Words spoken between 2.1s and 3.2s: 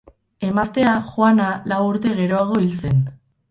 geroago hil zen.